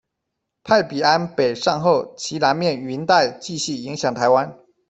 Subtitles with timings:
[0.63, 4.57] 派比安北上后，其南面云带继续影响台湾。